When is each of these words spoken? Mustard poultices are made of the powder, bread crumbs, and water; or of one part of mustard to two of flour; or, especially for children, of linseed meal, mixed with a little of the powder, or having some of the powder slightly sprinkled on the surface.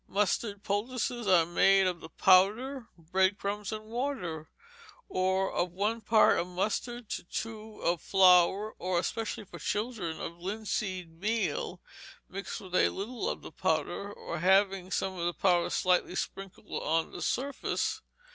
Mustard 0.07 0.63
poultices 0.63 1.27
are 1.27 1.45
made 1.45 1.85
of 1.85 1.99
the 1.99 2.09
powder, 2.09 2.87
bread 2.97 3.37
crumbs, 3.37 3.71
and 3.71 3.85
water; 3.85 4.49
or 5.07 5.51
of 5.53 5.73
one 5.73 6.01
part 6.01 6.39
of 6.39 6.47
mustard 6.47 7.07
to 7.09 7.23
two 7.25 7.79
of 7.83 8.01
flour; 8.01 8.71
or, 8.79 8.97
especially 8.97 9.43
for 9.45 9.59
children, 9.59 10.19
of 10.19 10.39
linseed 10.39 11.11
meal, 11.21 11.81
mixed 12.27 12.59
with 12.59 12.73
a 12.73 12.89
little 12.89 13.29
of 13.29 13.43
the 13.43 13.51
powder, 13.51 14.11
or 14.11 14.39
having 14.39 14.89
some 14.89 15.13
of 15.19 15.25
the 15.27 15.35
powder 15.39 15.69
slightly 15.69 16.15
sprinkled 16.15 16.81
on 16.81 17.11
the 17.11 17.21
surface. 17.21 18.01